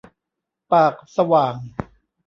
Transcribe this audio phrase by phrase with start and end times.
[0.71, 1.55] ปากสว่าง